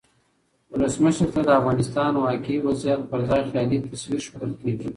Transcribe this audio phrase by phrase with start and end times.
[0.71, 4.89] ولسمشر ته د افغانستان واقعي وضعیت پرځای خیالي تصویر ښودل کیږي.